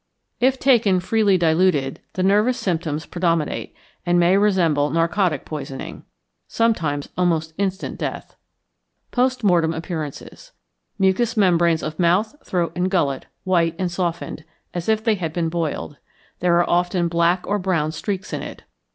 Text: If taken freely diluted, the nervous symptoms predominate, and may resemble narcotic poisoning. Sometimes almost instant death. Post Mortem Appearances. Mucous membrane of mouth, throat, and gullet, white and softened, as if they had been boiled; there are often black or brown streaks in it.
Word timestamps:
If 0.39 0.57
taken 0.57 0.99
freely 0.99 1.37
diluted, 1.37 1.99
the 2.13 2.23
nervous 2.23 2.57
symptoms 2.57 3.05
predominate, 3.05 3.75
and 4.03 4.19
may 4.19 4.35
resemble 4.35 4.89
narcotic 4.89 5.45
poisoning. 5.45 6.05
Sometimes 6.47 7.09
almost 7.19 7.53
instant 7.59 7.99
death. 7.99 8.35
Post 9.11 9.43
Mortem 9.43 9.75
Appearances. 9.75 10.53
Mucous 10.97 11.37
membrane 11.37 11.83
of 11.83 11.99
mouth, 11.99 12.33
throat, 12.43 12.71
and 12.75 12.89
gullet, 12.89 13.27
white 13.43 13.75
and 13.77 13.91
softened, 13.91 14.43
as 14.73 14.89
if 14.89 15.03
they 15.03 15.13
had 15.13 15.33
been 15.33 15.49
boiled; 15.49 15.97
there 16.39 16.57
are 16.57 16.67
often 16.67 17.07
black 17.07 17.45
or 17.45 17.59
brown 17.59 17.91
streaks 17.91 18.33
in 18.33 18.41
it. 18.41 18.63